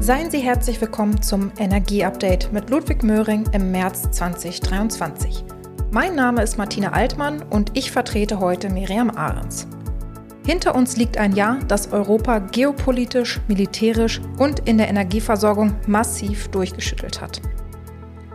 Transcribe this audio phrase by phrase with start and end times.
[0.00, 5.44] Seien Sie herzlich willkommen zum Energieupdate mit Ludwig Möhring im März 2023.
[5.92, 9.68] Mein Name ist Martina Altmann und ich vertrete heute Miriam Ahrens.
[10.44, 17.20] Hinter uns liegt ein Jahr, das Europa geopolitisch, militärisch und in der Energieversorgung massiv durchgeschüttelt
[17.20, 17.40] hat.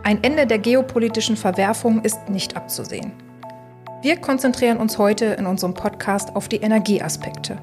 [0.04, 3.12] Ein Ende der geopolitischen Verwerfung ist nicht abzusehen.
[4.00, 7.58] Wir konzentrieren uns heute in unserem Podcast auf die Energieaspekte.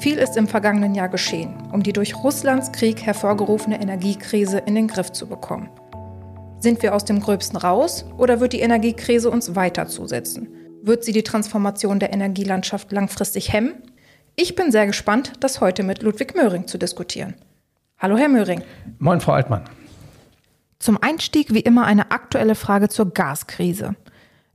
[0.00, 4.88] Viel ist im vergangenen Jahr geschehen, um die durch Russlands Krieg hervorgerufene Energiekrise in den
[4.88, 5.68] Griff zu bekommen.
[6.58, 10.48] Sind wir aus dem Gröbsten raus oder wird die Energiekrise uns weiter zusetzen?
[10.82, 13.74] Wird sie die Transformation der Energielandschaft langfristig hemmen?
[14.36, 17.34] Ich bin sehr gespannt, das heute mit Ludwig Möhring zu diskutieren.
[17.98, 18.62] Hallo, Herr Möhring.
[19.00, 19.64] Moin, Frau Altmann.
[20.78, 23.96] Zum Einstieg wie immer eine aktuelle Frage zur Gaskrise.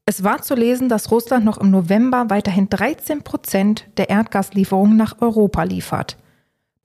[0.07, 5.19] Es war zu lesen, dass Russland noch im November weiterhin 13 Prozent der Erdgaslieferungen nach
[5.19, 6.17] Europa liefert.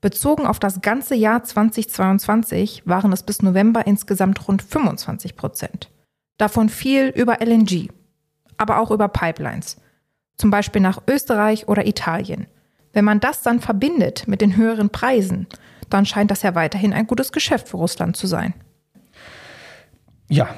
[0.00, 5.90] Bezogen auf das ganze Jahr 2022 waren es bis November insgesamt rund 25 Prozent.
[6.38, 7.90] Davon viel über LNG,
[8.56, 9.76] aber auch über Pipelines,
[10.38, 12.46] zum Beispiel nach Österreich oder Italien.
[12.94, 15.46] Wenn man das dann verbindet mit den höheren Preisen,
[15.90, 18.54] dann scheint das ja weiterhin ein gutes Geschäft für Russland zu sein.
[20.28, 20.48] Ja,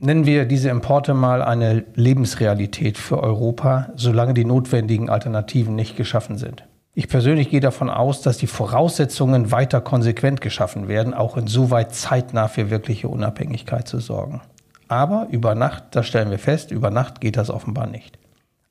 [0.00, 6.38] Nennen wir diese Importe mal eine Lebensrealität für Europa, solange die notwendigen Alternativen nicht geschaffen
[6.38, 6.62] sind.
[6.94, 12.46] Ich persönlich gehe davon aus, dass die Voraussetzungen weiter konsequent geschaffen werden, auch insoweit zeitnah
[12.46, 14.40] für wirkliche Unabhängigkeit zu sorgen.
[14.86, 18.18] Aber über Nacht, das stellen wir fest, über Nacht geht das offenbar nicht.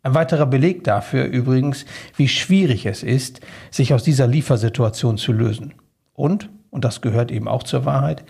[0.04, 5.74] Ein weiterer Beleg dafür übrigens, wie schwierig es ist, sich aus dieser Liefersituation zu lösen.
[6.14, 8.24] Und, und das gehört eben auch zur Wahrheit,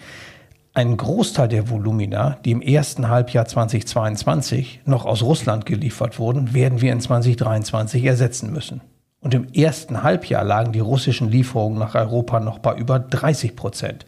[0.78, 6.82] einen Großteil der Volumina, die im ersten Halbjahr 2022 noch aus Russland geliefert wurden, werden
[6.82, 8.82] wir in 2023 ersetzen müssen.
[9.20, 14.06] Und im ersten Halbjahr lagen die russischen Lieferungen nach Europa noch bei über 30 Prozent.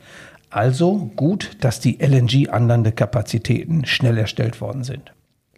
[0.52, 5.12] Also gut, dass die LNG-Anlandekapazitäten schnell erstellt worden sind.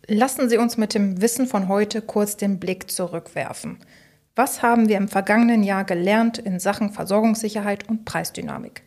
[0.08, 3.80] Lassen Sie uns mit dem Wissen von heute kurz den Blick zurückwerfen.
[4.34, 8.84] Was haben wir im vergangenen Jahr gelernt in Sachen Versorgungssicherheit und Preisdynamik?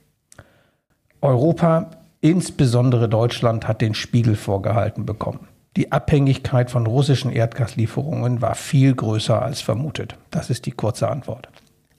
[1.20, 1.90] Europa
[2.24, 5.46] Insbesondere Deutschland hat den Spiegel vorgehalten bekommen.
[5.76, 10.16] Die Abhängigkeit von russischen Erdgaslieferungen war viel größer als vermutet.
[10.30, 11.50] Das ist die kurze Antwort.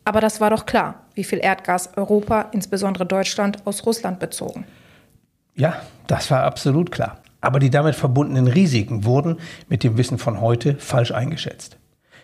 [0.04, 4.66] Aber das war doch klar, wie viel Erdgas Europa, insbesondere Deutschland, aus Russland bezogen.
[5.54, 5.76] Ja,
[6.08, 7.20] das war absolut klar.
[7.40, 9.38] Aber die damit verbundenen Risiken wurden
[9.70, 11.78] mit dem Wissen von heute falsch eingeschätzt.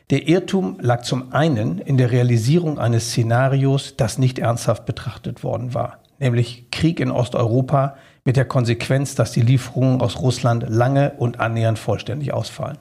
[0.10, 5.76] Der Irrtum lag zum einen in der Realisierung eines Szenarios, das nicht ernsthaft betrachtet worden
[5.76, 11.40] war nämlich Krieg in Osteuropa mit der Konsequenz, dass die Lieferungen aus Russland lange und
[11.40, 12.78] annähernd vollständig ausfallen.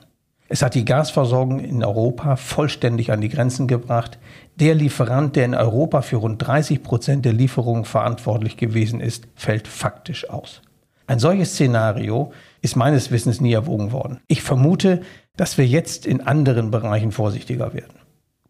[0.49, 4.19] Es hat die Gasversorgung in Europa vollständig an die Grenzen gebracht.
[4.57, 9.69] Der Lieferant, der in Europa für rund 30 Prozent der Lieferungen verantwortlich gewesen ist, fällt
[9.69, 10.61] faktisch aus.
[11.07, 14.21] Ein solches Szenario ist meines Wissens nie erwogen worden.
[14.27, 15.03] Ich vermute,
[15.37, 17.95] dass wir jetzt in anderen Bereichen vorsichtiger werden.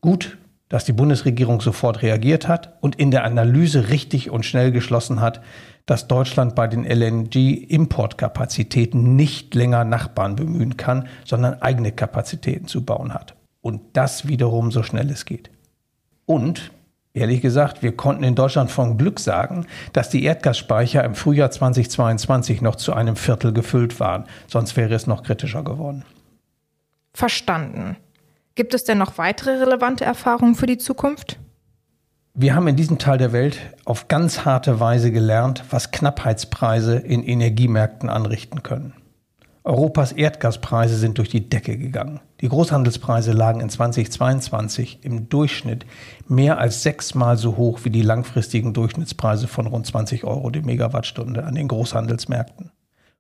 [0.01, 0.39] Gut,
[0.71, 5.43] dass die Bundesregierung sofort reagiert hat und in der Analyse richtig und schnell geschlossen hat,
[5.85, 13.13] dass Deutschland bei den LNG-Importkapazitäten nicht länger Nachbarn bemühen kann, sondern eigene Kapazitäten zu bauen
[13.13, 13.35] hat.
[13.61, 15.51] Und das wiederum so schnell es geht.
[16.25, 16.71] Und
[17.13, 22.63] Ehrlich gesagt, wir konnten in Deutschland von Glück sagen, dass die Erdgasspeicher im Frühjahr 2022
[22.63, 26.05] noch zu einem Viertel gefüllt waren, sonst wäre es noch kritischer geworden.
[27.13, 27.97] Verstanden.
[28.55, 31.39] Gibt es denn noch weitere relevante Erfahrungen für die Zukunft?
[32.35, 37.23] Wir haben in diesem Teil der Welt auf ganz harte Weise gelernt, was Knappheitspreise in
[37.23, 38.95] Energiemärkten anrichten können.
[39.63, 42.21] Europas Erdgaspreise sind durch die Decke gegangen.
[42.41, 45.85] Die Großhandelspreise lagen in 2022 im Durchschnitt
[46.27, 51.45] mehr als sechsmal so hoch wie die langfristigen Durchschnittspreise von rund 20 Euro die Megawattstunde
[51.45, 52.71] an den Großhandelsmärkten.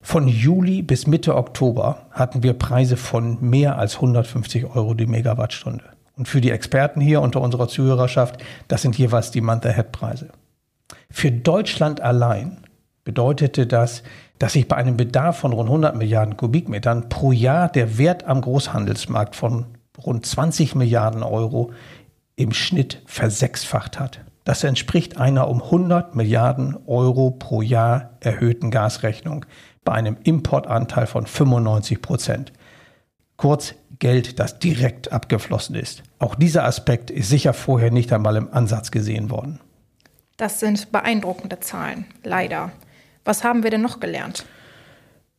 [0.03, 5.84] Von Juli bis Mitte Oktober hatten wir Preise von mehr als 150 Euro die Megawattstunde.
[6.16, 10.31] Und für die Experten hier unter unserer Zuhörerschaft, das sind jeweils die Month-Ahead-Preise.
[11.11, 12.58] Für Deutschland allein
[13.05, 14.02] bedeutete das,
[14.38, 18.41] dass sich bei einem Bedarf von rund 100 Milliarden Kubikmetern pro Jahr der Wert am
[18.41, 19.67] Großhandelsmarkt von
[20.05, 21.73] rund 20 Milliarden Euro
[22.37, 24.20] im Schnitt versechsfacht hat.
[24.50, 29.47] Das entspricht einer um 100 Milliarden Euro pro Jahr erhöhten Gasrechnung
[29.85, 32.52] bei einem Importanteil von 95 Prozent.
[33.37, 36.02] Kurz Geld, das direkt abgeflossen ist.
[36.19, 39.61] Auch dieser Aspekt ist sicher vorher nicht einmal im Ansatz gesehen worden.
[40.37, 42.73] Das sind beeindruckende Zahlen, leider.
[43.25, 44.46] Was haben wir denn noch gelernt?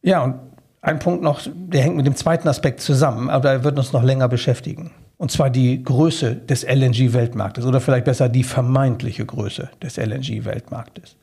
[0.02, 0.40] Ja, und
[0.80, 4.04] ein Punkt noch, der hängt mit dem zweiten Aspekt zusammen, aber er wird uns noch
[4.04, 4.92] länger beschäftigen.
[5.22, 11.16] Und zwar die Größe des LNG-Weltmarktes oder vielleicht besser die vermeintliche Größe des LNG-Weltmarktes.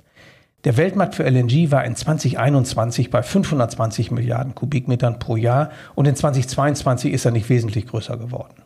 [0.62, 6.14] Der Weltmarkt für LNG war in 2021 bei 520 Milliarden Kubikmetern pro Jahr und in
[6.14, 8.62] 2022 ist er nicht wesentlich größer geworden.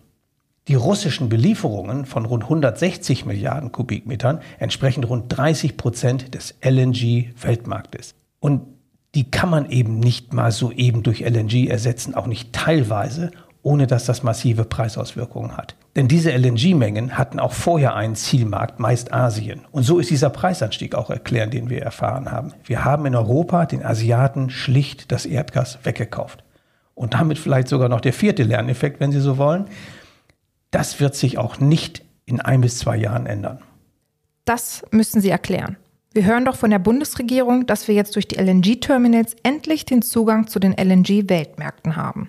[0.69, 8.17] Die russischen Belieferungen von rund 160 Milliarden Kubikmetern entsprechen rund 30 Prozent des LNG-Weltmarktes.
[8.39, 8.65] Und
[9.15, 13.31] die kann man eben nicht mal so eben durch LNG ersetzen, auch nicht teilweise,
[13.63, 15.77] ohne dass das massive Preisauswirkungen hat.
[15.95, 19.63] Denn diese LNG-Mengen hatten auch vorher einen Zielmarkt, meist Asien.
[19.71, 22.53] Und so ist dieser Preisanstieg auch erklären, den wir erfahren haben.
[22.65, 26.43] Wir haben in Europa den Asiaten schlicht das Erdgas weggekauft.
[26.95, 29.67] Und damit vielleicht sogar noch der vierte Lerneffekt, wenn Sie so wollen.
[30.71, 33.61] Das wird sich auch nicht in ein bis zwei Jahren ändern.
[34.45, 35.77] Das müssen Sie erklären.
[36.15, 40.47] Wir hören doch von der Bundesregierung, dass wir jetzt durch die LNG-Terminals endlich den Zugang
[40.47, 42.29] zu den LNG-Weltmärkten haben.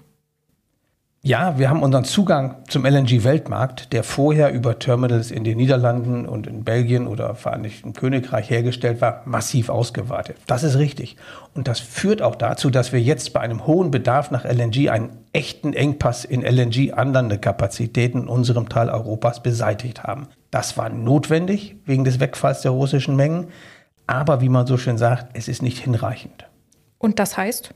[1.25, 6.47] Ja, wir haben unseren Zugang zum LNG-Weltmarkt, der vorher über Terminals in den Niederlanden und
[6.47, 10.35] in Belgien oder Vereinigten Königreich hergestellt war, massiv ausgeweitet.
[10.47, 11.15] Das ist richtig.
[11.53, 15.11] Und das führt auch dazu, dass wir jetzt bei einem hohen Bedarf nach LNG einen
[15.31, 20.27] echten Engpass in LNG-Anlandekapazitäten in unserem Teil Europas beseitigt haben.
[20.51, 23.47] Das war notwendig wegen des Wegfalls der russischen Mengen.
[24.07, 26.49] Aber wie man so schön sagt, es ist nicht hinreichend.
[26.97, 27.73] Und das heißt?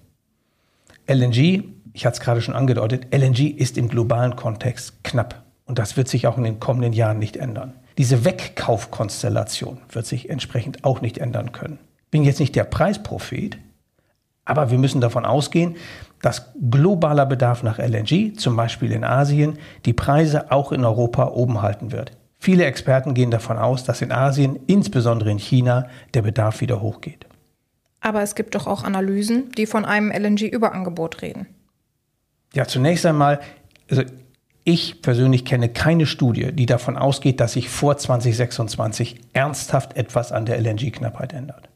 [1.09, 5.43] LNG ich hatte es gerade schon angedeutet, LNG ist im globalen Kontext knapp.
[5.65, 7.73] Und das wird sich auch in den kommenden Jahren nicht ändern.
[7.97, 11.79] Diese Wegkaufkonstellation wird sich entsprechend auch nicht ändern können.
[12.11, 13.57] Bin jetzt nicht der Preisprophet,
[14.45, 15.75] aber wir müssen davon ausgehen,
[16.21, 21.63] dass globaler Bedarf nach LNG, zum Beispiel in Asien, die Preise auch in Europa oben
[21.63, 22.11] halten wird.
[22.37, 27.25] Viele Experten gehen davon aus, dass in Asien, insbesondere in China, der Bedarf wieder hochgeht.
[28.01, 31.47] Aber es gibt doch auch Analysen, die von einem LNG-Überangebot reden.
[32.53, 33.39] Ja, zunächst einmal,
[33.89, 34.03] also
[34.63, 40.45] ich persönlich kenne keine Studie, die davon ausgeht, dass sich vor 2026 ernsthaft etwas an
[40.45, 41.69] der LNG-Knappheit ändert.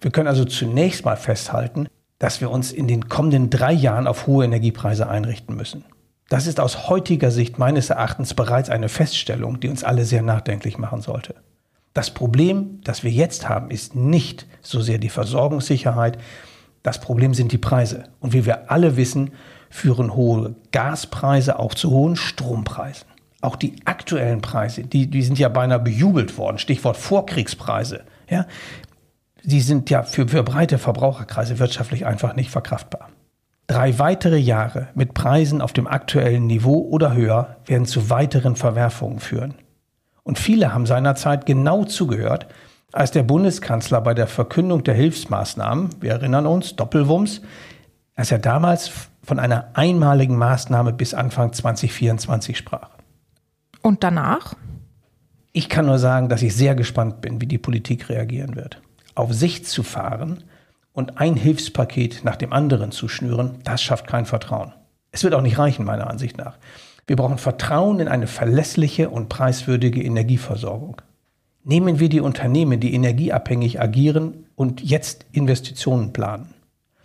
[0.00, 1.88] Wir können also zunächst mal festhalten,
[2.18, 5.84] dass wir uns in den kommenden drei Jahren auf hohe Energiepreise einrichten müssen.
[6.30, 10.78] Das ist aus heutiger Sicht meines Erachtens bereits eine Feststellung, die uns alle sehr nachdenklich
[10.78, 11.34] machen sollte.
[11.92, 16.18] Das Problem, das wir jetzt haben, ist nicht so sehr die Versorgungssicherheit,
[16.82, 18.04] das Problem sind die Preise.
[18.20, 19.32] Und wie wir alle wissen,
[19.70, 23.06] führen hohe Gaspreise auch zu hohen Strompreisen.
[23.40, 28.02] Auch die aktuellen Preise, die, die sind ja beinahe bejubelt worden, Stichwort Vorkriegspreise.
[28.28, 28.46] Ja,
[29.42, 33.08] die sind ja für, für breite Verbraucherkreise wirtschaftlich einfach nicht verkraftbar.
[33.66, 39.20] Drei weitere Jahre mit Preisen auf dem aktuellen Niveau oder höher werden zu weiteren Verwerfungen
[39.20, 39.54] führen.
[40.24, 42.48] Und viele haben seinerzeit genau zugehört,
[42.92, 47.40] als der Bundeskanzler bei der Verkündung der Hilfsmaßnahmen, wir erinnern uns, Doppelwumms,
[48.20, 52.90] als er damals von einer einmaligen Maßnahme bis Anfang 2024 sprach.
[53.80, 54.56] Und danach?
[55.52, 58.82] Ich kann nur sagen, dass ich sehr gespannt bin, wie die Politik reagieren wird.
[59.14, 60.44] Auf Sicht zu fahren
[60.92, 64.74] und ein Hilfspaket nach dem anderen zu schnüren, das schafft kein Vertrauen.
[65.12, 66.58] Es wird auch nicht reichen, meiner Ansicht nach.
[67.06, 71.00] Wir brauchen Vertrauen in eine verlässliche und preiswürdige Energieversorgung.
[71.64, 76.52] Nehmen wir die Unternehmen, die energieabhängig agieren und jetzt Investitionen planen.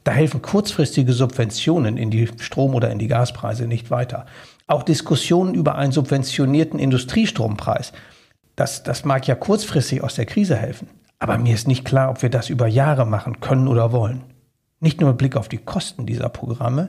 [0.06, 4.28] Da helfen kurzfristige Subventionen in die Strom- oder in die Gaspreise nicht weiter.
[4.68, 7.92] Auch Diskussionen über einen subventionierten Industriestrompreis,
[8.56, 10.88] das, das mag ja kurzfristig aus der Krise helfen.
[11.18, 14.22] Aber mir ist nicht klar, ob wir das über Jahre machen können oder wollen.
[14.80, 16.88] Nicht nur mit Blick auf die Kosten dieser Programme,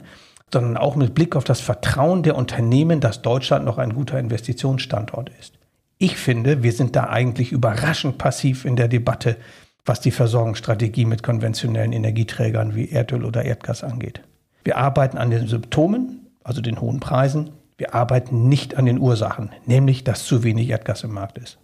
[0.52, 5.30] sondern auch mit Blick auf das Vertrauen der Unternehmen, dass Deutschland noch ein guter Investitionsstandort
[5.40, 5.54] ist.
[5.96, 9.38] Ich finde, wir sind da eigentlich überraschend passiv in der Debatte
[9.86, 14.20] was die Versorgungsstrategie mit konventionellen Energieträgern wie Erdöl oder Erdgas angeht.
[14.64, 17.52] Wir arbeiten an den Symptomen, also den hohen Preisen.
[17.78, 21.58] Wir arbeiten nicht an den Ursachen, nämlich dass zu wenig Erdgas im Markt ist.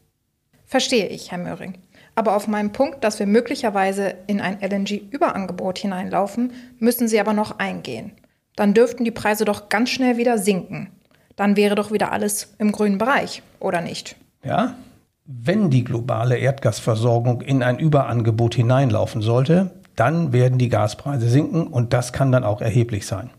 [0.64, 1.78] Verstehe ich, Herr Möhring.
[2.14, 7.58] Aber auf meinen Punkt, dass wir möglicherweise in ein LNG-Überangebot hineinlaufen, müssen Sie aber noch
[7.58, 8.12] eingehen.
[8.54, 10.90] Dann dürften die Preise doch ganz schnell wieder sinken.
[11.36, 14.16] Dann wäre doch wieder alles im grünen Bereich, oder nicht?
[14.44, 14.76] Ja,
[15.24, 21.92] wenn die globale Erdgasversorgung in ein Überangebot hineinlaufen sollte, dann werden die Gaspreise sinken und
[21.92, 23.30] das kann dann auch erheblich sein.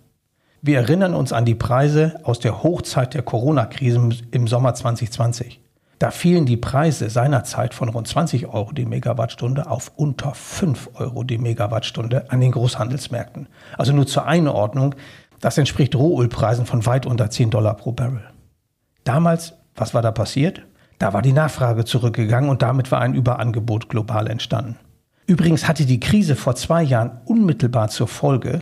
[0.61, 5.59] Wir erinnern uns an die Preise aus der Hochzeit der Corona-Krise im Sommer 2020.
[5.99, 11.23] Da fielen die Preise seinerzeit von rund 20 Euro die Megawattstunde auf unter 5 Euro
[11.23, 13.47] die Megawattstunde an den Großhandelsmärkten.
[13.77, 14.95] Also nur zur Einordnung,
[15.41, 18.23] das entspricht Rohölpreisen von weit unter 10 Dollar pro Barrel.
[19.03, 20.61] Damals, was war da passiert?
[21.03, 24.77] Da war die Nachfrage zurückgegangen und damit war ein Überangebot global entstanden.
[25.27, 28.61] Übrigens hatte die Krise vor zwei Jahren unmittelbar zur Folge,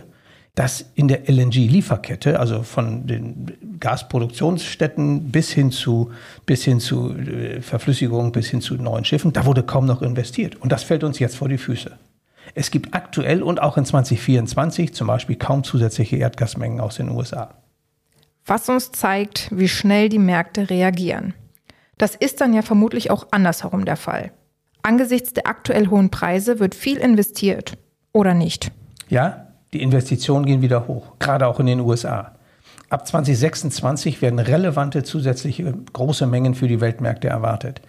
[0.56, 6.10] dass in der LNG-Lieferkette, also von den Gasproduktionsstätten bis hin zu,
[6.44, 10.56] bis hin zu äh, Verflüssigung, bis hin zu neuen Schiffen, da wurde kaum noch investiert.
[10.56, 11.96] Und das fällt uns jetzt vor die Füße.
[12.56, 17.54] Es gibt aktuell und auch in 2024 zum Beispiel kaum zusätzliche Erdgasmengen aus den USA.
[18.44, 21.34] Was uns zeigt, wie schnell die Märkte reagieren.
[22.02, 24.32] Das ist dann ja vermutlich auch andersherum der Fall.
[24.82, 27.78] Angesichts der aktuell hohen Preise wird viel investiert,
[28.12, 28.72] oder nicht?
[29.08, 32.34] Ja, die Investitionen gehen wieder hoch, gerade auch in den USA.
[32.88, 37.82] Ab 2026 werden relevante zusätzliche große Mengen für die Weltmärkte erwartet.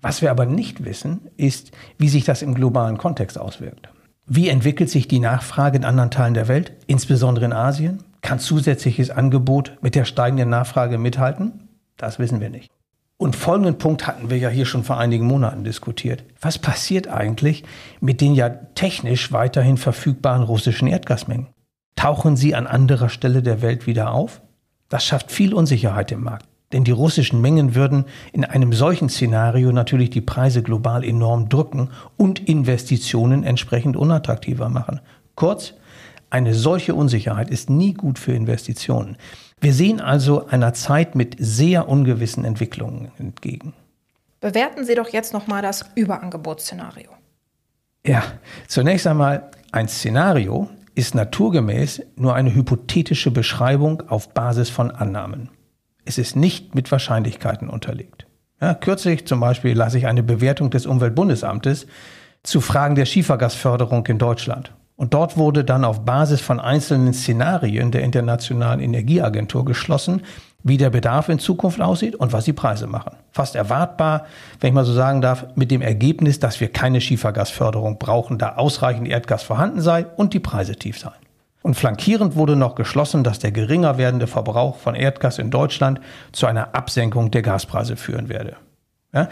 [0.00, 3.90] Was wir aber nicht wissen, ist, wie sich das im globalen Kontext auswirkt.
[4.24, 8.02] Wie entwickelt sich die Nachfrage in anderen Teilen der Welt, insbesondere in Asien?
[8.22, 11.68] Kann zusätzliches Angebot mit der steigenden Nachfrage mithalten?
[11.98, 12.72] Das wissen wir nicht.
[13.20, 16.22] Und folgenden Punkt hatten wir ja hier schon vor einigen Monaten diskutiert.
[16.40, 17.64] Was passiert eigentlich
[18.00, 21.48] mit den ja technisch weiterhin verfügbaren russischen Erdgasmengen?
[21.96, 24.40] Tauchen sie an anderer Stelle der Welt wieder auf?
[24.88, 26.46] Das schafft viel Unsicherheit im Markt.
[26.72, 31.90] Denn die russischen Mengen würden in einem solchen Szenario natürlich die Preise global enorm drücken
[32.16, 35.00] und Investitionen entsprechend unattraktiver machen.
[35.34, 35.74] Kurz,
[36.30, 39.16] eine solche Unsicherheit ist nie gut für Investitionen.
[39.60, 43.74] Wir sehen also einer Zeit mit sehr ungewissen Entwicklungen entgegen.
[44.40, 47.10] Bewerten Sie doch jetzt nochmal das Überangebotsszenario.
[48.06, 48.22] Ja,
[48.68, 55.50] zunächst einmal ein Szenario ist naturgemäß nur eine hypothetische Beschreibung auf Basis von Annahmen.
[56.04, 58.26] Es ist nicht mit Wahrscheinlichkeiten unterlegt.
[58.60, 61.86] Ja, kürzlich zum Beispiel las ich eine Bewertung des Umweltbundesamtes
[62.42, 64.72] zu Fragen der Schiefergasförderung in Deutschland.
[64.98, 70.22] Und dort wurde dann auf Basis von einzelnen Szenarien der Internationalen Energieagentur geschlossen,
[70.64, 73.14] wie der Bedarf in Zukunft aussieht und was die Preise machen.
[73.30, 74.26] Fast erwartbar,
[74.58, 78.56] wenn ich mal so sagen darf, mit dem Ergebnis, dass wir keine Schiefergasförderung brauchen, da
[78.56, 81.12] ausreichend Erdgas vorhanden sei und die Preise tief seien.
[81.62, 86.00] Und flankierend wurde noch geschlossen, dass der geringer werdende Verbrauch von Erdgas in Deutschland
[86.32, 88.56] zu einer Absenkung der Gaspreise führen werde.
[89.14, 89.28] Ja,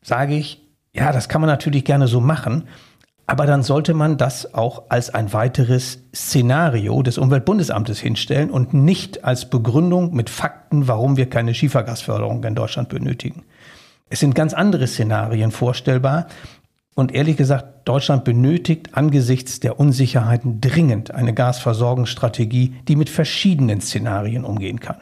[0.00, 0.62] sage ich,
[0.92, 2.68] ja, das kann man natürlich gerne so machen,
[3.26, 9.24] aber dann sollte man das auch als ein weiteres Szenario des Umweltbundesamtes hinstellen und nicht
[9.24, 13.44] als Begründung mit Fakten, warum wir keine Schiefergasförderung in Deutschland benötigen.
[14.08, 16.28] Es sind ganz andere Szenarien vorstellbar.
[16.94, 24.44] Und ehrlich gesagt, Deutschland benötigt angesichts der Unsicherheiten dringend eine Gasversorgungsstrategie, die mit verschiedenen Szenarien
[24.44, 24.96] umgehen kann.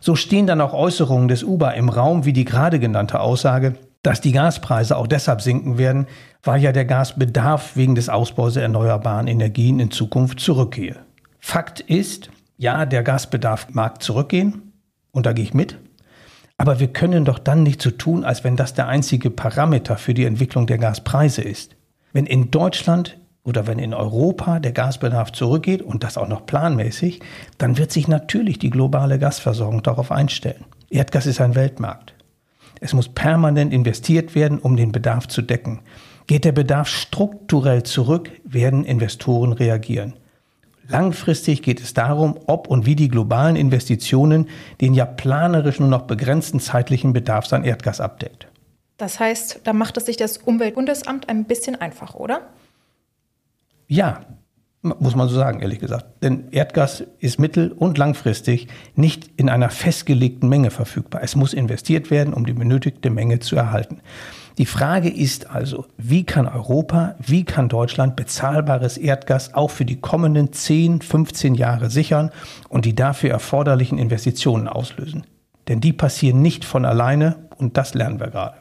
[0.00, 4.20] So stehen dann auch Äußerungen des UBA im Raum, wie die gerade genannte Aussage, dass
[4.20, 6.06] die Gaspreise auch deshalb sinken werden,
[6.42, 10.96] weil ja der Gasbedarf wegen des Ausbaus der erneuerbaren Energien in Zukunft zurückgehe.
[11.38, 14.72] Fakt ist, ja, der Gasbedarf mag zurückgehen,
[15.12, 15.78] und da gehe ich mit,
[16.56, 20.12] aber wir können doch dann nicht so tun, als wenn das der einzige Parameter für
[20.12, 21.74] die Entwicklung der Gaspreise ist.
[22.12, 27.20] Wenn in Deutschland oder wenn in Europa der Gasbedarf zurückgeht und das auch noch planmäßig,
[27.56, 30.66] dann wird sich natürlich die globale Gasversorgung darauf einstellen.
[30.90, 32.14] Erdgas ist ein Weltmarkt.
[32.80, 35.80] Es muss permanent investiert werden, um den Bedarf zu decken.
[36.26, 40.14] Geht der Bedarf strukturell zurück, werden Investoren reagieren.
[40.88, 44.48] Langfristig geht es darum, ob und wie die globalen Investitionen
[44.80, 48.48] den ja planerisch nur noch begrenzten zeitlichen Bedarf an Erdgas abdeckt.
[48.96, 52.48] Das heißt, da macht es sich das Umweltbundesamt ein bisschen einfach, oder?
[53.86, 54.24] Ja,
[54.82, 56.06] muss man so sagen, ehrlich gesagt.
[56.22, 61.22] Denn Erdgas ist mittel- und langfristig nicht in einer festgelegten Menge verfügbar.
[61.22, 64.00] Es muss investiert werden, um die benötigte Menge zu erhalten.
[64.56, 70.00] Die Frage ist also, wie kann Europa, wie kann Deutschland bezahlbares Erdgas auch für die
[70.00, 72.30] kommenden 10, 15 Jahre sichern
[72.68, 75.24] und die dafür erforderlichen Investitionen auslösen?
[75.68, 78.56] Denn die passieren nicht von alleine und das lernen wir gerade.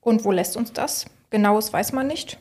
[0.00, 1.06] Und wo lässt uns das?
[1.30, 2.38] Genaues weiß man nicht.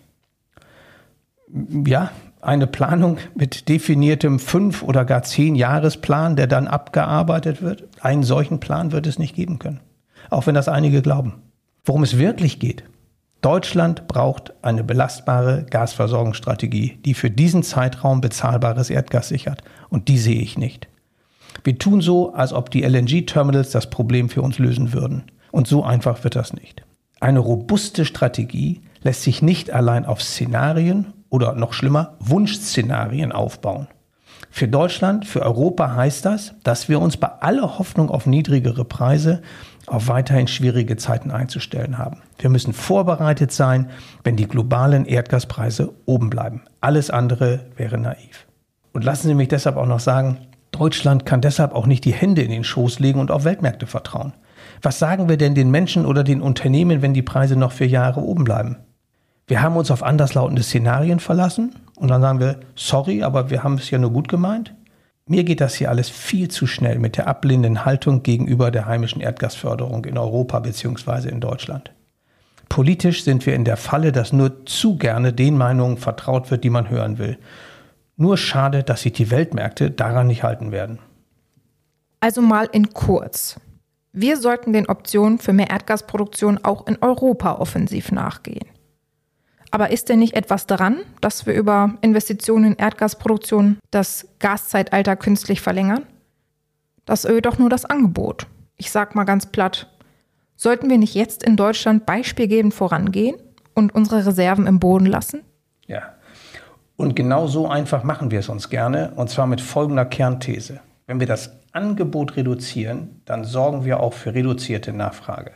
[1.85, 2.11] Ja,
[2.41, 7.86] eine Planung mit definiertem fünf oder gar zehn Jahresplan, der dann abgearbeitet wird.
[8.01, 9.79] Einen solchen Plan wird es nicht geben können.
[10.29, 11.41] Auch wenn das einige glauben.
[11.84, 12.84] Worum es wirklich geht.
[13.41, 19.63] Deutschland braucht eine belastbare Gasversorgungsstrategie, die für diesen Zeitraum bezahlbares Erdgas sichert.
[19.89, 20.88] Und die sehe ich nicht.
[21.63, 25.24] Wir tun so, als ob die LNG-Terminals das Problem für uns lösen würden.
[25.51, 26.84] Und so einfach wird das nicht.
[27.20, 33.88] Eine robuste Strategie lässt sich nicht allein auf Szenarien oder noch schlimmer Wunschszenarien aufbauen.
[34.50, 39.41] Für Deutschland, für Europa heißt das, dass wir uns bei aller Hoffnung auf niedrigere Preise
[39.88, 42.22] auf weiterhin schwierige Zeiten einzustellen haben.
[42.39, 43.89] Wir müssen vorbereitet sein,
[44.24, 46.63] wenn die globalen Erdgaspreise oben bleiben.
[46.81, 48.48] Alles andere wäre naiv.
[48.93, 50.39] Und lassen Sie mich deshalb auch noch sagen,
[50.72, 54.34] Deutschland kann deshalb auch nicht die Hände in den Schoß legen und auf Weltmärkte vertrauen.
[54.81, 58.22] Was sagen wir denn den Menschen oder den Unternehmen, wenn die Preise noch für Jahre
[58.22, 58.77] oben bleiben?
[59.47, 63.75] Wir haben uns auf anderslautende Szenarien verlassen und dann sagen wir, sorry, aber wir haben
[63.75, 64.73] es ja nur gut gemeint.
[65.25, 69.21] Mir geht das hier alles viel zu schnell mit der ablehnenden Haltung gegenüber der heimischen
[69.21, 71.29] Erdgasförderung in Europa bzw.
[71.29, 71.91] in Deutschland.
[72.67, 76.69] Politisch sind wir in der Falle, dass nur zu gerne den Meinungen vertraut wird, die
[76.69, 77.37] man hören will.
[78.17, 80.99] Nur schade, dass sich die Weltmärkte daran nicht halten werden.
[82.19, 83.59] Also mal in kurz.
[84.11, 88.67] Wir sollten den Optionen für mehr Erdgasproduktion auch in Europa offensiv nachgehen.
[89.71, 95.62] Aber ist denn nicht etwas daran, dass wir über Investitionen in Erdgasproduktion das Gaszeitalter künstlich
[95.62, 96.05] verlängern?
[97.05, 98.47] Das erhöht doch nur das Angebot.
[98.77, 99.88] Ich sag mal ganz platt.
[100.55, 103.36] Sollten wir nicht jetzt in Deutschland beispielgebend vorangehen
[103.74, 105.41] und unsere Reserven im Boden lassen?
[105.86, 106.13] Ja.
[106.95, 110.79] Und genau so einfach machen wir es uns gerne, und zwar mit folgender Kernthese.
[111.05, 115.51] Wenn wir das Angebot reduzieren, dann sorgen wir auch für reduzierte Nachfrage.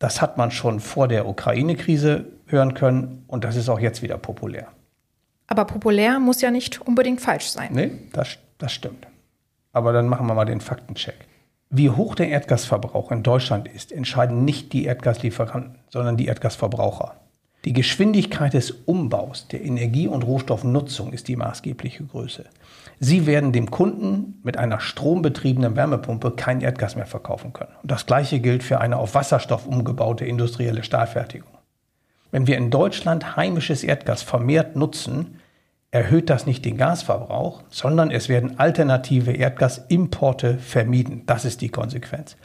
[0.00, 4.18] Das hat man schon vor der Ukraine-Krise hören können und das ist auch jetzt wieder
[4.18, 4.68] populär.
[5.46, 7.70] Aber populär muss ja nicht unbedingt falsch sein.
[7.72, 9.06] Nee, das, das stimmt.
[9.72, 11.26] Aber dann machen wir mal den Faktencheck.
[11.70, 17.16] Wie hoch der Erdgasverbrauch in Deutschland ist, entscheiden nicht die Erdgaslieferanten, sondern die Erdgasverbraucher.
[17.64, 22.44] Die Geschwindigkeit des Umbaus der Energie- und Rohstoffnutzung ist die maßgebliche Größe.
[22.98, 27.72] Sie werden dem Kunden mit einer strombetriebenen Wärmepumpe kein Erdgas mehr verkaufen können.
[27.82, 31.51] Und das Gleiche gilt für eine auf Wasserstoff umgebaute industrielle Stahlfertigung.
[32.32, 35.38] Wenn wir in Deutschland heimisches Erdgas vermehrt nutzen,
[35.90, 41.24] erhöht das nicht den Gasverbrauch, sondern es werden alternative Erdgasimporte vermieden.
[41.26, 42.36] Das ist die Konsequenz.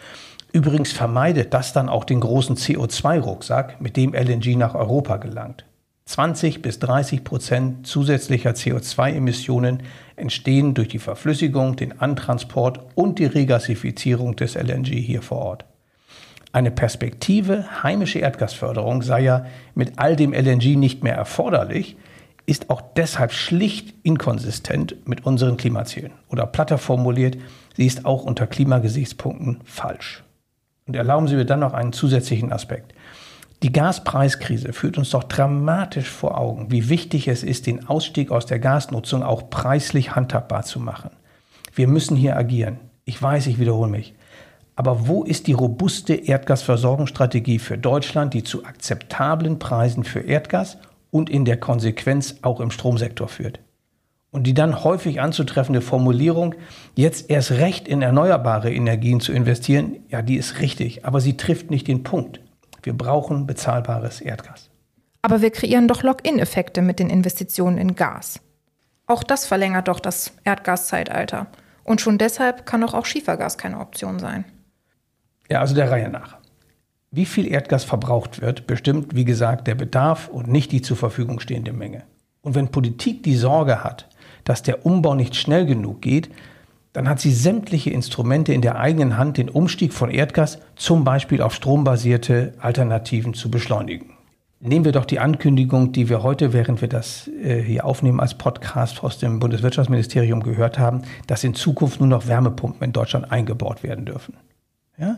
[0.51, 5.65] Übrigens vermeidet das dann auch den großen CO2-Rucksack, mit dem LNG nach Europa gelangt.
[6.03, 9.83] 20 bis 30 Prozent zusätzlicher CO2-Emissionen
[10.17, 15.65] entstehen durch die Verflüssigung, den Antransport und die Regasifizierung des LNG hier vor Ort.
[16.51, 21.97] Eine Perspektive heimische Erdgasförderung sei ja mit all dem LNG nicht mehr erforderlich,
[22.45, 26.13] ist auch deshalb schlicht inkonsistent mit unseren Klimazielen.
[26.29, 27.37] Oder platter formuliert,
[27.75, 30.23] sie ist auch unter Klimagesichtspunkten falsch.
[30.87, 32.93] Und erlauben Sie mir dann noch einen zusätzlichen Aspekt.
[33.63, 38.45] Die Gaspreiskrise führt uns doch dramatisch vor Augen, wie wichtig es ist, den Ausstieg aus
[38.45, 41.09] der Gasnutzung auch preislich handhabbar zu machen.
[41.73, 42.79] Wir müssen hier agieren.
[43.03, 44.13] Ich weiß, ich wiederhole mich.
[44.77, 50.77] Aber wo ist die robuste Erdgasversorgungsstrategie für Deutschland, die zu akzeptablen Preisen für Erdgas
[51.09, 53.59] und in der Konsequenz auch im Stromsektor führt?
[54.29, 56.53] Und die dann häufig anzutreffende Formulierung,
[56.93, 61.71] jetzt erst recht in erneuerbare Energien zu investieren, ja, die ist richtig, aber sie trifft
[61.71, 62.39] nicht den Punkt.
[62.83, 64.69] Wir brauchen bezahlbares Erdgas.
[65.23, 68.41] Aber wir kreieren doch Lock-in-Effekte mit den Investitionen in Gas.
[69.07, 71.47] Auch das verlängert doch das Erdgaszeitalter.
[71.83, 74.45] Und schon deshalb kann doch auch Schiefergas keine Option sein.
[75.49, 76.37] Ja, also der Reihe nach.
[77.11, 81.39] Wie viel Erdgas verbraucht wird, bestimmt, wie gesagt, der Bedarf und nicht die zur Verfügung
[81.39, 82.03] stehende Menge.
[82.41, 84.07] Und wenn Politik die Sorge hat,
[84.43, 86.29] dass der Umbau nicht schnell genug geht,
[86.93, 91.41] dann hat sie sämtliche Instrumente in der eigenen Hand, den Umstieg von Erdgas zum Beispiel
[91.41, 94.11] auf strombasierte Alternativen zu beschleunigen.
[94.59, 98.33] Nehmen wir doch die Ankündigung, die wir heute, während wir das äh, hier aufnehmen, als
[98.33, 103.83] Podcast aus dem Bundeswirtschaftsministerium gehört haben, dass in Zukunft nur noch Wärmepumpen in Deutschland eingebaut
[103.83, 104.33] werden dürfen.
[104.97, 105.17] Ja?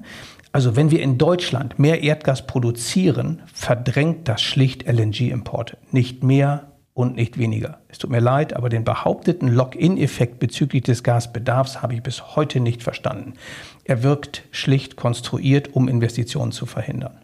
[0.52, 5.78] Also wenn wir in Deutschland mehr Erdgas produzieren, verdrängt das schlicht LNG-Importe.
[5.92, 7.80] Nicht mehr und nicht weniger.
[7.88, 12.60] Es tut mir leid, aber den behaupteten Lock-in-Effekt bezüglich des Gasbedarfs habe ich bis heute
[12.60, 13.36] nicht verstanden.
[13.86, 17.18] Er wirkt schlicht konstruiert, um Investitionen zu verhindern.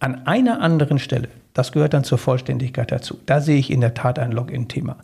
[0.00, 3.92] An einer anderen Stelle, das gehört dann zur Vollständigkeit dazu, da sehe ich in der
[3.92, 4.96] Tat ein Login-Thema.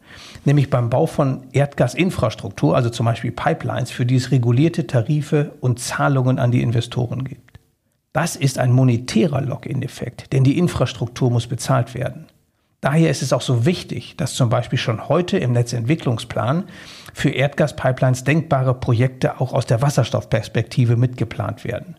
[0.45, 5.81] Nämlich beim Bau von Erdgasinfrastruktur, also zum Beispiel Pipelines, für die es regulierte Tarife und
[5.81, 7.59] Zahlungen an die Investoren gibt.
[8.13, 12.27] Das ist ein monetärer Login-Effekt, denn die Infrastruktur muss bezahlt werden.
[12.81, 16.65] Daher ist es auch so wichtig, dass zum Beispiel schon heute im Netzentwicklungsplan
[17.13, 21.97] für Erdgaspipelines denkbare Projekte auch aus der Wasserstoffperspektive mitgeplant werden.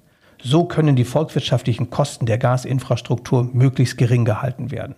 [0.47, 4.93] So können die volkswirtschaftlichen Kosten der Gasinfrastruktur möglichst gering gehalten werden.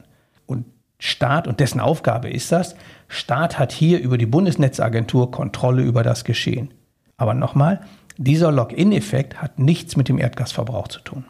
[0.46, 0.66] Und
[1.00, 2.76] Staat und dessen Aufgabe ist das,
[3.08, 6.74] Staat hat hier über die Bundesnetzagentur Kontrolle über das Geschehen.
[7.16, 7.80] Aber nochmal,
[8.18, 11.24] dieser Lock-in-Effekt hat nichts mit dem Erdgasverbrauch zu tun.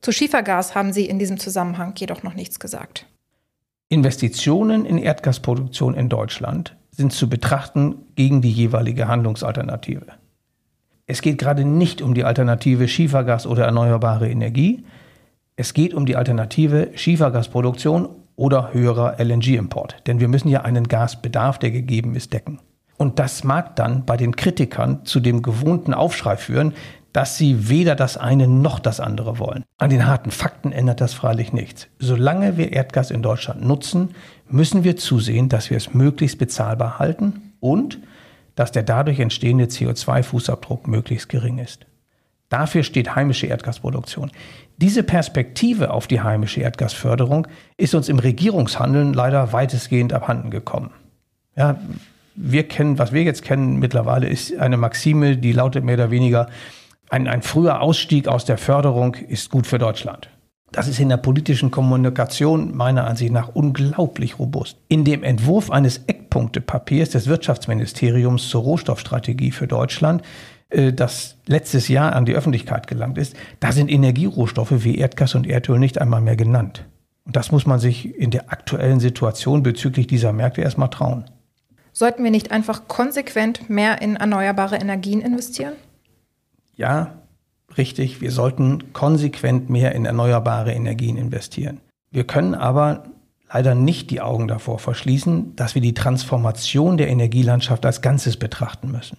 [0.00, 3.06] Zu Schiefergas haben Sie in diesem Zusammenhang jedoch noch nichts gesagt.
[3.90, 10.19] Investitionen in Erdgasproduktion in Deutschland sind zu betrachten gegen die jeweilige Handlungsalternative.
[11.10, 14.84] Es geht gerade nicht um die Alternative Schiefergas oder erneuerbare Energie.
[15.56, 20.06] Es geht um die Alternative Schiefergasproduktion oder höherer LNG-Import.
[20.06, 22.60] Denn wir müssen ja einen Gasbedarf, der gegeben ist, decken.
[22.96, 26.74] Und das mag dann bei den Kritikern zu dem gewohnten Aufschrei führen,
[27.12, 29.64] dass sie weder das eine noch das andere wollen.
[29.78, 31.88] An den harten Fakten ändert das freilich nichts.
[31.98, 34.10] Solange wir Erdgas in Deutschland nutzen,
[34.48, 37.98] müssen wir zusehen, dass wir es möglichst bezahlbar halten und
[38.54, 41.86] dass der dadurch entstehende CO2-Fußabdruck möglichst gering ist.
[42.48, 44.32] Dafür steht heimische Erdgasproduktion.
[44.76, 50.90] Diese Perspektive auf die heimische Erdgasförderung ist uns im Regierungshandeln leider weitestgehend abhanden gekommen.
[51.56, 51.78] Ja,
[52.34, 56.48] wir kennen, was wir jetzt kennen mittlerweile, ist eine Maxime, die lautet mehr oder weniger,
[57.08, 60.30] ein, ein früher Ausstieg aus der Förderung ist gut für Deutschland.
[60.72, 64.76] Das ist in der politischen Kommunikation meiner Ansicht nach unglaublich robust.
[64.88, 70.22] In dem Entwurf eines Eckpunktepapiers des Wirtschaftsministeriums zur Rohstoffstrategie für Deutschland,
[70.70, 75.46] äh, das letztes Jahr an die Öffentlichkeit gelangt ist, da sind Energierohstoffe wie Erdgas und
[75.46, 76.86] Erdöl nicht einmal mehr genannt.
[77.24, 81.24] Und das muss man sich in der aktuellen Situation bezüglich dieser Märkte erstmal trauen.
[81.92, 85.74] Sollten wir nicht einfach konsequent mehr in erneuerbare Energien investieren?
[86.76, 87.14] Ja,
[87.76, 88.20] richtig.
[88.20, 91.80] Wir sollten konsequent mehr in erneuerbare Energien investieren.
[92.12, 93.04] Wir können aber
[93.52, 98.90] leider nicht die Augen davor verschließen, dass wir die Transformation der Energielandschaft als Ganzes betrachten
[98.90, 99.18] müssen.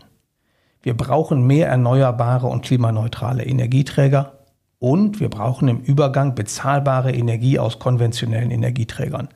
[0.82, 4.40] Wir brauchen mehr erneuerbare und klimaneutrale Energieträger
[4.80, 9.30] und wir brauchen im Übergang bezahlbare Energie aus konventionellen Energieträgern.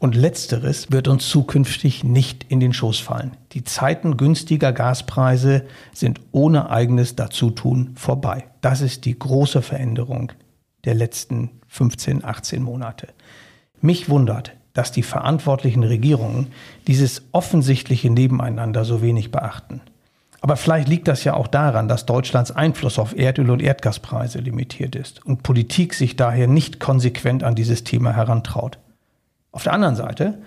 [0.00, 3.36] Und letzteres wird uns zukünftig nicht in den Schoß fallen.
[3.52, 8.46] Die Zeiten günstiger Gaspreise sind ohne eigenes Dazutun vorbei.
[8.62, 10.32] Das ist die große Veränderung
[10.84, 13.08] der letzten 15, 18 Monate.
[13.80, 16.48] Mich wundert, dass die verantwortlichen Regierungen
[16.86, 19.80] dieses offensichtliche Nebeneinander so wenig beachten.
[20.42, 24.96] Aber vielleicht liegt das ja auch daran, dass Deutschlands Einfluss auf Erdöl- und Erdgaspreise limitiert
[24.96, 28.78] ist und Politik sich daher nicht konsequent an dieses Thema herantraut.
[29.52, 30.38] Auf der anderen Seite,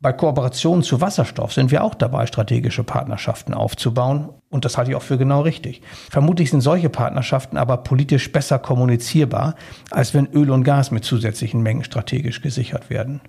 [0.00, 4.28] bei Kooperationen zu Wasserstoff sind wir auch dabei, strategische Partnerschaften aufzubauen.
[4.48, 5.82] Und das halte ich auch für genau richtig.
[6.10, 9.56] Vermutlich sind solche Partnerschaften aber politisch besser kommunizierbar,
[9.90, 13.20] als wenn Öl und Gas mit zusätzlichen Mengen strategisch gesichert werden.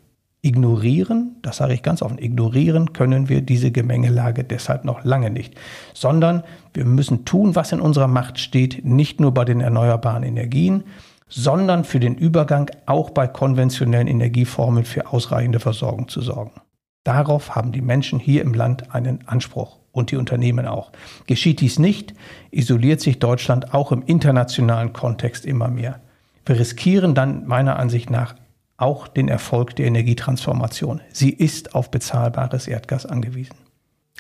[0.42, 5.56] Ignorieren, das sage ich ganz offen, ignorieren können wir diese Gemengelage deshalb noch lange nicht,
[5.94, 10.86] sondern wir müssen tun, was in unserer Macht steht, nicht nur bei den erneuerbaren Energien,
[11.30, 16.60] sondern für den Übergang auch bei konventionellen Energieformen für ausreichende Versorgung zu sorgen.
[17.04, 20.92] Darauf haben die Menschen hier im Land einen Anspruch und die Unternehmen auch.
[21.28, 22.14] Geschieht dies nicht,
[22.52, 26.02] isoliert sich Deutschland auch im internationalen Kontext immer mehr.
[26.46, 28.36] Wir riskieren dann meiner Ansicht nach
[28.78, 31.02] auch den Erfolg der Energietransformation.
[31.12, 33.56] Sie ist auf bezahlbares Erdgas angewiesen.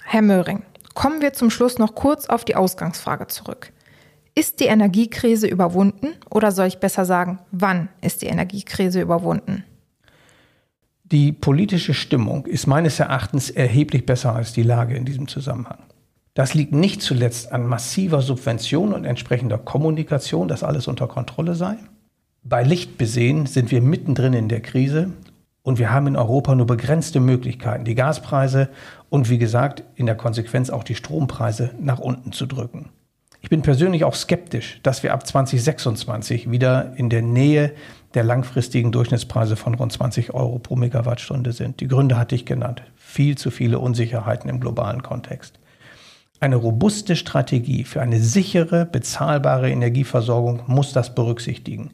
[0.03, 3.71] Herr Möhring, kommen wir zum Schluss noch kurz auf die Ausgangsfrage zurück.
[4.39, 9.65] Ist die Energiekrise überwunden oder soll ich besser sagen, wann ist die Energiekrise überwunden?
[11.03, 15.79] Die politische Stimmung ist meines Erachtens erheblich besser als die Lage in diesem Zusammenhang.
[16.35, 21.75] Das liegt nicht zuletzt an massiver Subvention und entsprechender Kommunikation, dass alles unter Kontrolle sei.
[22.41, 25.11] Bei Licht besehen sind wir mittendrin in der Krise
[25.63, 28.69] und wir haben in Europa nur begrenzte Möglichkeiten, die Gaspreise
[29.09, 32.89] und wie gesagt in der Konsequenz auch die Strompreise nach unten zu drücken.
[33.41, 37.73] Ich bin persönlich auch skeptisch, dass wir ab 2026 wieder in der Nähe
[38.13, 41.79] der langfristigen Durchschnittspreise von rund 20 Euro pro Megawattstunde sind.
[41.79, 42.83] Die Gründe hatte ich genannt.
[42.95, 45.59] Viel zu viele Unsicherheiten im globalen Kontext.
[46.41, 51.91] Eine robuste Strategie für eine sichere, bezahlbare Energieversorgung muss das berücksichtigen.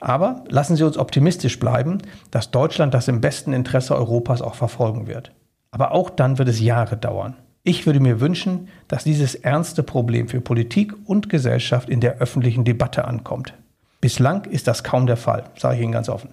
[0.00, 1.98] Aber lassen Sie uns optimistisch bleiben,
[2.30, 5.32] dass Deutschland das im besten Interesse Europas auch verfolgen wird.
[5.72, 7.36] Aber auch dann wird es Jahre dauern.
[7.62, 12.64] Ich würde mir wünschen, dass dieses ernste Problem für Politik und Gesellschaft in der öffentlichen
[12.64, 13.52] Debatte ankommt.
[14.00, 16.30] Bislang ist das kaum der Fall, sage ich Ihnen ganz offen.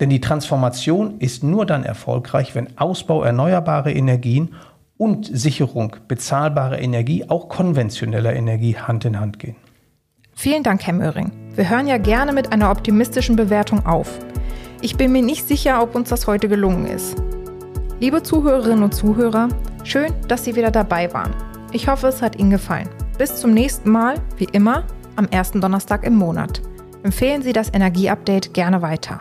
[0.00, 4.54] Denn die Transformation ist nur dann erfolgreich, wenn Ausbau erneuerbarer Energien
[4.96, 9.56] und Sicherung bezahlbarer Energie, auch konventioneller Energie, Hand in Hand gehen.
[10.34, 11.30] Vielen Dank, Herr Möhring.
[11.54, 14.18] Wir hören ja gerne mit einer optimistischen Bewertung auf.
[14.80, 17.16] Ich bin mir nicht sicher, ob uns das heute gelungen ist.
[18.00, 19.48] Liebe Zuhörerinnen und Zuhörer,
[19.84, 21.34] schön, dass Sie wieder dabei waren.
[21.70, 22.88] Ich hoffe, es hat Ihnen gefallen.
[23.18, 24.84] Bis zum nächsten Mal, wie immer,
[25.16, 26.62] am ersten Donnerstag im Monat.
[27.02, 29.20] Empfehlen Sie das Energieupdate gerne weiter.